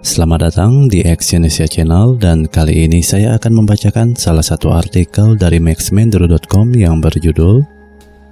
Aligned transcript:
Selamat 0.00 0.48
datang 0.48 0.88
di 0.88 1.04
Exyonesia 1.04 1.68
Channel 1.68 2.16
dan 2.16 2.48
kali 2.48 2.88
ini 2.88 3.04
saya 3.04 3.36
akan 3.36 3.60
membacakan 3.60 4.16
salah 4.16 4.40
satu 4.40 4.72
artikel 4.72 5.36
dari 5.36 5.60
maxmendro.com 5.60 6.72
yang 6.72 7.04
berjudul 7.04 7.60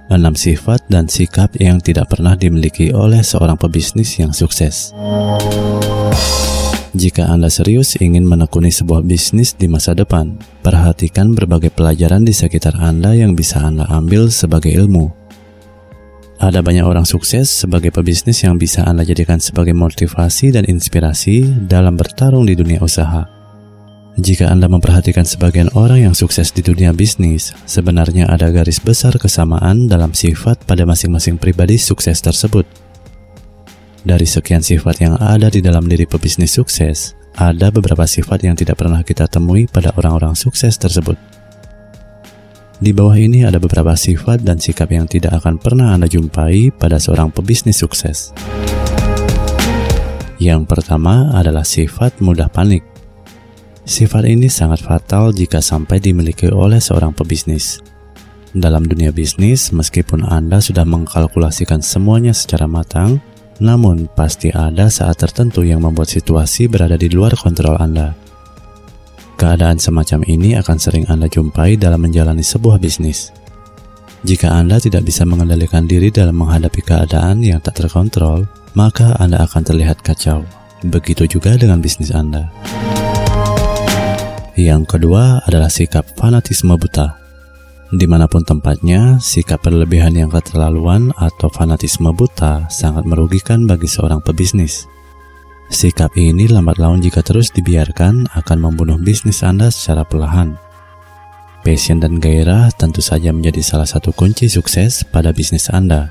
6 0.09 0.17
sifat 0.33 0.81
dan 0.89 1.05
sikap 1.05 1.53
yang 1.61 1.77
tidak 1.77 2.09
pernah 2.09 2.33
dimiliki 2.33 2.89
oleh 2.89 3.21
seorang 3.21 3.53
pebisnis 3.53 4.17
yang 4.17 4.33
sukses. 4.33 4.97
Jika 6.97 7.29
Anda 7.29 7.53
serius 7.53 7.93
ingin 8.01 8.25
menekuni 8.25 8.73
sebuah 8.73 9.05
bisnis 9.05 9.53
di 9.53 9.69
masa 9.69 9.93
depan, 9.93 10.41
perhatikan 10.65 11.37
berbagai 11.37 11.69
pelajaran 11.69 12.25
di 12.25 12.33
sekitar 12.33 12.81
Anda 12.81 13.13
yang 13.13 13.37
bisa 13.37 13.61
Anda 13.61 13.85
ambil 13.93 14.33
sebagai 14.33 14.73
ilmu. 14.73 15.18
Ada 16.39 16.63
banyak 16.63 16.87
orang 16.87 17.03
sukses 17.03 17.51
sebagai 17.51 17.91
pebisnis 17.91 18.47
yang 18.47 18.55
bisa 18.55 18.87
Anda 18.87 19.03
jadikan 19.03 19.43
sebagai 19.43 19.75
motivasi 19.75 20.55
dan 20.55 20.63
inspirasi 20.63 21.67
dalam 21.67 21.99
bertarung 21.99 22.47
di 22.47 22.55
dunia 22.55 22.79
usaha. 22.79 23.27
Jika 24.15 24.47
Anda 24.47 24.71
memperhatikan 24.71 25.27
sebagian 25.27 25.67
orang 25.75 26.07
yang 26.07 26.15
sukses 26.15 26.55
di 26.55 26.63
dunia 26.63 26.95
bisnis, 26.95 27.51
sebenarnya 27.67 28.31
ada 28.31 28.55
garis 28.55 28.79
besar 28.79 29.19
kesamaan 29.19 29.91
dalam 29.91 30.15
sifat 30.15 30.63
pada 30.63 30.87
masing-masing 30.87 31.35
pribadi 31.35 31.75
sukses 31.75 32.23
tersebut. 32.23 32.63
Dari 34.07 34.23
sekian 34.23 34.63
sifat 34.63 34.95
yang 35.03 35.19
ada 35.19 35.51
di 35.51 35.59
dalam 35.59 35.91
diri 35.91 36.07
pebisnis 36.07 36.55
sukses, 36.55 37.19
ada 37.35 37.67
beberapa 37.67 38.07
sifat 38.07 38.47
yang 38.47 38.55
tidak 38.55 38.79
pernah 38.79 39.03
kita 39.03 39.27
temui 39.27 39.67
pada 39.67 39.91
orang-orang 39.99 40.39
sukses 40.39 40.79
tersebut. 40.79 41.19
Di 42.79 42.95
bawah 42.95 43.19
ini 43.19 43.43
ada 43.43 43.59
beberapa 43.59 43.91
sifat 43.91 44.39
dan 44.39 44.55
sikap 44.55 44.87
yang 44.87 45.03
tidak 45.03 45.43
akan 45.43 45.59
pernah 45.59 45.91
Anda 45.91 46.07
jumpai 46.07 46.71
pada 46.71 46.95
seorang 46.95 47.27
pebisnis 47.27 47.75
sukses. 47.75 48.31
Yang 50.39 50.63
pertama 50.63 51.35
adalah 51.35 51.67
sifat 51.67 52.23
mudah 52.23 52.47
panik. 52.47 52.87
Sifat 53.83 54.31
ini 54.31 54.47
sangat 54.47 54.79
fatal 54.79 55.35
jika 55.35 55.59
sampai 55.59 55.99
dimiliki 55.99 56.47
oleh 56.47 56.79
seorang 56.79 57.11
pebisnis. 57.11 57.83
Dalam 58.55 58.87
dunia 58.87 59.11
bisnis, 59.11 59.75
meskipun 59.75 60.23
Anda 60.23 60.63
sudah 60.63 60.87
mengkalkulasikan 60.87 61.83
semuanya 61.83 62.31
secara 62.31 62.63
matang, 62.63 63.19
namun 63.59 64.07
pasti 64.07 64.55
ada 64.55 64.87
saat 64.87 65.19
tertentu 65.19 65.67
yang 65.67 65.83
membuat 65.83 66.07
situasi 66.07 66.71
berada 66.71 66.95
di 66.95 67.11
luar 67.11 67.35
kontrol 67.35 67.75
Anda. 67.75 68.28
Keadaan 69.39 69.79
semacam 69.79 70.27
ini 70.27 70.59
akan 70.59 70.75
sering 70.75 71.07
Anda 71.07 71.31
jumpai 71.31 71.79
dalam 71.79 72.03
menjalani 72.03 72.43
sebuah 72.43 72.75
bisnis. 72.75 73.31
Jika 74.27 74.51
Anda 74.51 74.83
tidak 74.83 75.07
bisa 75.07 75.23
mengendalikan 75.23 75.87
diri 75.87 76.11
dalam 76.11 76.43
menghadapi 76.43 76.83
keadaan 76.83 77.39
yang 77.39 77.63
tak 77.63 77.79
terkontrol, 77.79 78.43
maka 78.75 79.15
Anda 79.15 79.47
akan 79.47 79.63
terlihat 79.63 80.03
kacau. 80.03 80.43
Begitu 80.83 81.39
juga 81.39 81.55
dengan 81.55 81.79
bisnis 81.79 82.11
Anda. 82.11 82.51
Yang 84.59 84.99
kedua 84.99 85.39
adalah 85.47 85.71
sikap 85.71 86.03
fanatisme 86.19 86.75
buta. 86.75 87.15
Di 87.95 88.11
mana 88.11 88.27
pun 88.27 88.43
tempatnya, 88.43 89.23
sikap 89.23 89.63
berlebihan 89.63 90.19
yang 90.19 90.27
keterlaluan 90.27 91.15
atau 91.15 91.47
fanatisme 91.47 92.11
buta 92.11 92.67
sangat 92.67 93.07
merugikan 93.07 93.63
bagi 93.63 93.87
seorang 93.87 94.19
pebisnis. 94.19 94.98
Sikap 95.69 96.17
ini 96.17 96.49
lambat 96.49 96.81
laun 96.81 96.97
jika 96.97 97.21
terus 97.21 97.53
dibiarkan 97.53 98.33
akan 98.33 98.57
membunuh 98.57 98.97
bisnis 98.97 99.45
Anda 99.45 99.69
secara 99.69 100.01
perlahan. 100.01 100.57
Passion 101.61 102.01
dan 102.01 102.17
gairah 102.17 102.73
tentu 102.73 103.05
saja 103.05 103.29
menjadi 103.29 103.61
salah 103.61 103.85
satu 103.85 104.09
kunci 104.09 104.49
sukses 104.49 105.05
pada 105.05 105.29
bisnis 105.29 105.69
Anda. 105.69 106.09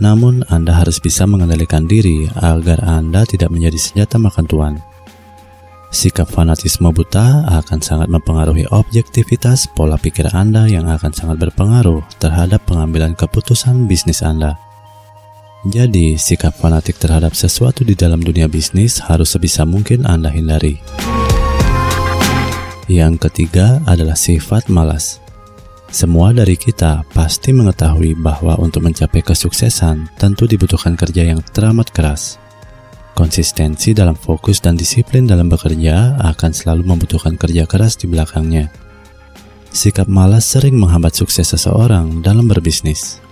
Namun, 0.00 0.48
Anda 0.48 0.72
harus 0.72 1.04
bisa 1.04 1.28
mengendalikan 1.28 1.84
diri 1.84 2.32
agar 2.40 2.80
Anda 2.80 3.28
tidak 3.28 3.52
menjadi 3.52 3.76
senjata 3.76 4.16
makan 4.16 4.46
tuan. 4.48 4.74
Sikap 5.92 6.32
fanatisme 6.32 6.88
buta 6.88 7.44
akan 7.52 7.78
sangat 7.84 8.08
mempengaruhi 8.08 8.64
objektivitas 8.72 9.68
pola 9.76 10.00
pikir 10.00 10.32
Anda 10.32 10.64
yang 10.64 10.88
akan 10.88 11.12
sangat 11.12 11.36
berpengaruh 11.44 12.00
terhadap 12.16 12.64
pengambilan 12.64 13.12
keputusan 13.12 13.84
bisnis 13.84 14.24
Anda. 14.24 14.71
Jadi, 15.62 16.18
sikap 16.18 16.58
fanatik 16.58 16.98
terhadap 16.98 17.38
sesuatu 17.38 17.86
di 17.86 17.94
dalam 17.94 18.18
dunia 18.18 18.50
bisnis 18.50 18.98
harus 18.98 19.30
sebisa 19.30 19.62
mungkin 19.62 20.02
Anda 20.02 20.26
hindari. 20.26 20.82
Yang 22.90 23.30
ketiga 23.30 23.78
adalah 23.86 24.18
sifat 24.18 24.66
malas. 24.66 25.22
Semua 25.86 26.34
dari 26.34 26.58
kita 26.58 27.06
pasti 27.14 27.54
mengetahui 27.54 28.18
bahwa 28.18 28.58
untuk 28.58 28.82
mencapai 28.82 29.22
kesuksesan 29.22 30.10
tentu 30.18 30.50
dibutuhkan 30.50 30.98
kerja 30.98 31.30
yang 31.30 31.38
teramat 31.54 31.94
keras. 31.94 32.42
Konsistensi 33.14 33.94
dalam 33.94 34.18
fokus 34.18 34.58
dan 34.58 34.74
disiplin 34.74 35.30
dalam 35.30 35.46
bekerja 35.46 36.18
akan 36.26 36.50
selalu 36.50 36.82
membutuhkan 36.90 37.38
kerja 37.38 37.70
keras 37.70 37.94
di 37.94 38.10
belakangnya. 38.10 38.66
Sikap 39.70 40.10
malas 40.10 40.42
sering 40.42 40.74
menghambat 40.74 41.14
sukses 41.14 41.54
seseorang 41.54 42.18
dalam 42.18 42.50
berbisnis. 42.50 43.22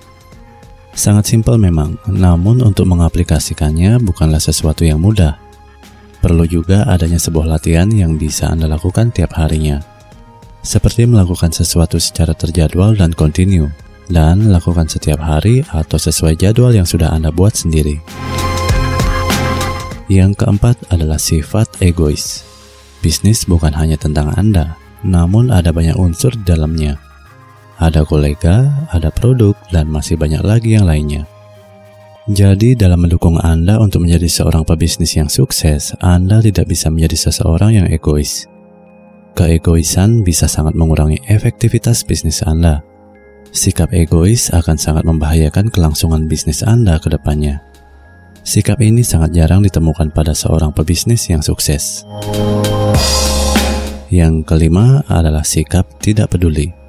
Sangat 0.90 1.30
simpel 1.30 1.54
memang, 1.54 1.94
namun 2.10 2.66
untuk 2.66 2.90
mengaplikasikannya 2.90 4.02
bukanlah 4.02 4.42
sesuatu 4.42 4.82
yang 4.82 4.98
mudah. 4.98 5.38
Perlu 6.18 6.44
juga 6.44 6.84
adanya 6.84 7.16
sebuah 7.16 7.46
latihan 7.46 7.88
yang 7.88 8.18
bisa 8.18 8.50
Anda 8.50 8.66
lakukan 8.66 9.14
tiap 9.14 9.32
harinya. 9.38 9.80
Seperti 10.60 11.08
melakukan 11.08 11.54
sesuatu 11.54 11.96
secara 11.96 12.36
terjadwal 12.36 12.98
dan 12.98 13.16
kontinu, 13.16 13.72
dan 14.10 14.52
lakukan 14.52 14.90
setiap 14.90 15.22
hari 15.22 15.64
atau 15.72 15.96
sesuai 15.96 16.36
jadwal 16.36 16.74
yang 16.74 16.84
sudah 16.84 17.08
Anda 17.14 17.32
buat 17.32 17.56
sendiri. 17.56 18.02
Yang 20.10 20.42
keempat 20.42 20.90
adalah 20.90 21.22
sifat 21.22 21.80
egois. 21.80 22.44
Bisnis 23.00 23.46
bukan 23.48 23.72
hanya 23.72 23.96
tentang 23.96 24.34
Anda, 24.36 24.76
namun 25.06 25.48
ada 25.48 25.72
banyak 25.72 25.96
unsur 25.96 26.36
di 26.36 26.44
dalamnya 26.44 27.09
ada 27.80 28.04
kolega, 28.04 28.68
ada 28.92 29.08
produk, 29.08 29.56
dan 29.72 29.88
masih 29.88 30.20
banyak 30.20 30.44
lagi 30.44 30.76
yang 30.76 30.84
lainnya. 30.84 31.24
Jadi, 32.28 32.76
dalam 32.76 33.00
mendukung 33.00 33.40
Anda 33.40 33.80
untuk 33.80 34.04
menjadi 34.04 34.28
seorang 34.28 34.68
pebisnis 34.68 35.16
yang 35.16 35.32
sukses, 35.32 35.96
Anda 35.98 36.44
tidak 36.44 36.68
bisa 36.68 36.92
menjadi 36.92 37.26
seseorang 37.26 37.80
yang 37.80 37.86
egois. 37.88 38.46
Keegoisan 39.34 40.20
bisa 40.20 40.44
sangat 40.44 40.76
mengurangi 40.76 41.18
efektivitas 41.26 42.04
bisnis 42.04 42.44
Anda. 42.44 42.84
Sikap 43.50 43.90
egois 43.96 44.52
akan 44.52 44.76
sangat 44.78 45.02
membahayakan 45.08 45.72
kelangsungan 45.72 46.28
bisnis 46.30 46.62
Anda 46.62 47.00
ke 47.00 47.10
depannya. 47.10 47.64
Sikap 48.44 48.78
ini 48.78 49.02
sangat 49.02 49.34
jarang 49.34 49.64
ditemukan 49.64 50.12
pada 50.14 50.36
seorang 50.36 50.70
pebisnis 50.70 51.26
yang 51.32 51.40
sukses. 51.40 52.04
Yang 54.10 54.34
kelima 54.46 55.02
adalah 55.06 55.42
sikap 55.42 55.98
tidak 56.02 56.36
peduli. 56.36 56.79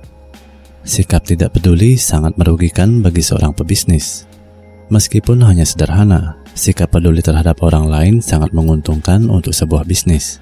Sikap 0.82 1.22
tidak 1.30 1.54
peduli 1.54 1.94
sangat 1.94 2.34
merugikan 2.42 3.06
bagi 3.06 3.22
seorang 3.22 3.54
pebisnis. 3.54 4.26
Meskipun 4.90 5.46
hanya 5.46 5.64
sederhana, 5.64 6.42
sikap 6.58 6.92
peduli 6.92 7.24
terhadap 7.24 7.62
orang 7.64 7.88
lain 7.88 8.16
sangat 8.20 8.52
menguntungkan 8.52 9.30
untuk 9.30 9.54
sebuah 9.54 9.86
bisnis. 9.86 10.42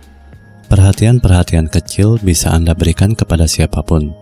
Perhatian-perhatian 0.71 1.67
kecil 1.67 2.17
bisa 2.23 2.55
Anda 2.55 2.71
berikan 2.73 3.13
kepada 3.13 3.45
siapa 3.45 3.83
pun. 3.83 4.15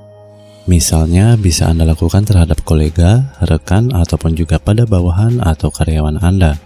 Misalnya 0.67 1.39
bisa 1.39 1.72
Anda 1.72 1.88
lakukan 1.88 2.28
terhadap 2.28 2.59
kolega, 2.67 3.31
rekan, 3.45 3.95
ataupun 3.95 4.35
juga 4.35 4.59
pada 4.59 4.84
bawahan 4.84 5.39
atau 5.39 5.72
karyawan 5.72 6.19
Anda. 6.19 6.59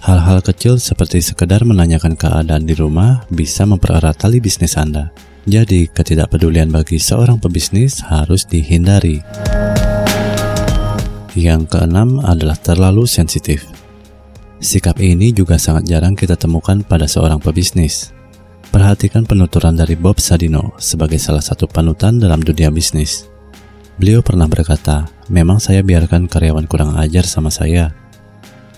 Hal-hal 0.00 0.40
kecil 0.40 0.80
seperti 0.80 1.20
sekedar 1.20 1.60
menanyakan 1.68 2.16
keadaan 2.16 2.64
di 2.64 2.72
rumah 2.72 3.28
bisa 3.28 3.68
mempererat 3.68 4.16
tali 4.16 4.40
bisnis 4.40 4.80
Anda. 4.80 5.12
Jadi, 5.48 5.88
ketidakpedulian 5.88 6.68
bagi 6.68 7.00
seorang 7.00 7.40
pebisnis 7.40 8.04
harus 8.04 8.44
dihindari. 8.44 9.24
Yang 11.32 11.72
keenam 11.72 12.20
adalah 12.20 12.58
terlalu 12.58 13.08
sensitif. 13.08 13.64
Sikap 14.60 15.00
ini 15.00 15.32
juga 15.32 15.56
sangat 15.56 15.88
jarang 15.88 16.12
kita 16.12 16.36
temukan 16.36 16.84
pada 16.84 17.08
seorang 17.08 17.40
pebisnis. 17.40 18.12
Perhatikan 18.68 19.24
penuturan 19.24 19.72
dari 19.72 19.96
Bob 19.96 20.20
Sadino 20.20 20.76
sebagai 20.76 21.16
salah 21.16 21.40
satu 21.40 21.64
panutan 21.64 22.20
dalam 22.20 22.44
dunia 22.44 22.68
bisnis. 22.68 23.24
Beliau 23.96 24.20
pernah 24.20 24.44
berkata, 24.44 25.08
memang 25.32 25.56
saya 25.56 25.80
biarkan 25.80 26.28
karyawan 26.28 26.68
kurang 26.68 26.96
ajar 27.00 27.24
sama 27.24 27.48
saya, 27.48 27.96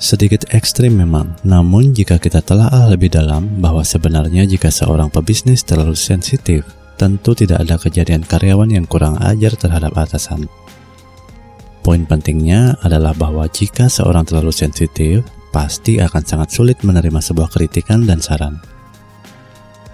Sedikit 0.03 0.51
ekstrim 0.51 0.99
memang, 0.99 1.39
namun 1.47 1.95
jika 1.95 2.19
kita 2.19 2.43
telah 2.43 2.67
lebih 2.91 3.07
dalam 3.07 3.63
bahwa 3.63 3.87
sebenarnya 3.87 4.43
jika 4.51 4.67
seorang 4.67 5.15
pebisnis 5.15 5.63
terlalu 5.63 5.95
sensitif, 5.95 6.67
tentu 6.99 7.39
tidak 7.39 7.63
ada 7.63 7.79
kejadian 7.79 8.27
karyawan 8.27 8.67
yang 8.67 8.83
kurang 8.83 9.15
ajar 9.23 9.55
terhadap 9.55 9.95
atasan. 9.95 10.51
Poin 11.87 12.03
pentingnya 12.03 12.83
adalah 12.83 13.15
bahwa 13.15 13.47
jika 13.47 13.87
seorang 13.87 14.27
terlalu 14.27 14.51
sensitif, 14.51 15.23
pasti 15.55 16.03
akan 16.03 16.23
sangat 16.27 16.51
sulit 16.51 16.83
menerima 16.83 17.23
sebuah 17.23 17.55
kritikan 17.55 18.03
dan 18.03 18.19
saran. 18.19 18.59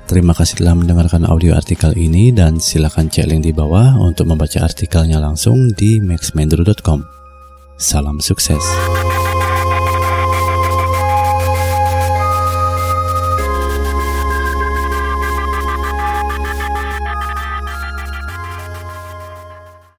Terima 0.08 0.32
kasih 0.32 0.64
telah 0.64 0.72
mendengarkan 0.72 1.28
audio 1.28 1.52
artikel 1.52 1.92
ini 1.92 2.32
dan 2.32 2.56
silakan 2.56 3.12
cek 3.12 3.28
link 3.28 3.44
di 3.44 3.52
bawah 3.52 4.00
untuk 4.00 4.24
membaca 4.24 4.64
artikelnya 4.64 5.20
langsung 5.20 5.68
di 5.76 6.00
maxmendro.com. 6.00 7.04
Salam 7.76 8.16
sukses. 8.24 8.64